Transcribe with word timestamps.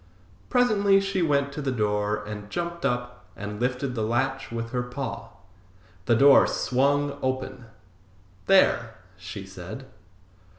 Presently 0.49 0.99
she 0.99 1.21
went 1.21 1.53
to 1.53 1.61
the 1.61 1.71
door 1.71 2.23
and 2.25 2.49
jumped 2.49 2.87
up 2.87 3.25
and 3.35 3.61
lifted 3.61 3.93
the 3.93 4.01
latch 4.01 4.51
with 4.51 4.71
her 4.71 4.81
paw. 4.81 5.29
The 6.05 6.15
door 6.15 6.47
swung 6.47 7.19
open. 7.21 7.65
"There!" 8.47 8.95
she 9.15 9.45
said. 9.45 9.85